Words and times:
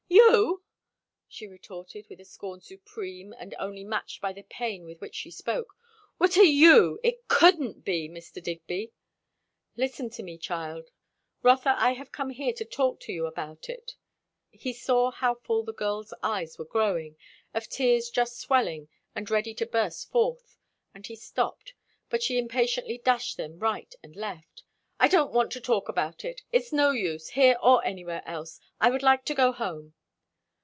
"You!" 0.33 0.63
she 1.27 1.47
retorted, 1.47 2.07
with 2.09 2.19
a 2.19 2.25
scorn 2.25 2.59
supreme 2.61 3.33
and 3.37 3.55
only 3.59 3.83
matched 3.85 4.19
by 4.21 4.33
the 4.33 4.43
pain 4.43 4.83
with 4.85 4.99
which 4.99 5.15
she 5.15 5.31
spoke. 5.31 5.73
"What 6.17 6.37
are 6.37 6.43
you? 6.43 6.99
It 7.03 7.27
couldn't 7.29 7.83
be, 7.85 8.09
Mr. 8.09 8.41
Digby." 8.43 8.91
"Listen 9.77 10.09
to 10.11 10.23
me, 10.23 10.37
child. 10.37 10.89
Rotha, 11.43 11.75
I 11.81 11.91
have 11.93 12.11
come 12.11 12.29
here 12.31 12.51
to 12.53 12.65
talk 12.65 12.99
to 13.01 13.13
you 13.13 13.25
about 13.25 13.69
it." 13.69 13.95
He 14.51 14.73
saw 14.73 15.11
how 15.11 15.35
full 15.35 15.63
the 15.63 15.73
girl's 15.73 16.13
eyes 16.21 16.57
were 16.57 16.65
growing, 16.65 17.15
of 17.53 17.67
tears 17.69 18.09
just 18.09 18.37
swelling 18.37 18.89
and 19.15 19.29
ready 19.29 19.53
to 19.55 19.65
burst 19.65 20.11
forth; 20.11 20.57
and 20.93 21.07
he 21.07 21.15
stopped. 21.15 21.73
But 22.09 22.21
she 22.23 22.37
impatiently 22.37 22.97
dashed 22.97 23.37
them 23.37 23.59
right 23.59 23.93
and 24.03 24.15
left. 24.15 24.63
"I 24.99 25.07
don't 25.07 25.33
want 25.33 25.51
to 25.53 25.61
talk 25.61 25.87
about 25.87 26.25
it. 26.25 26.41
It's 26.51 26.73
no 26.73 26.91
use, 26.91 27.29
here 27.29 27.57
or 27.63 27.83
anywhere 27.85 28.23
else. 28.25 28.59
I 28.79 28.89
would 28.89 29.03
like 29.03 29.23
to 29.25 29.35
go 29.35 29.51
home." 29.53 29.93